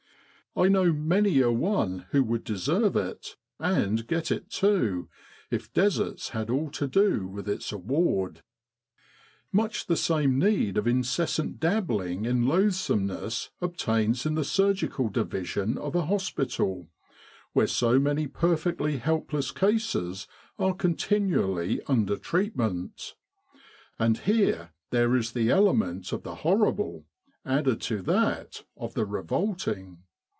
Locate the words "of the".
26.11-26.35, 28.75-29.05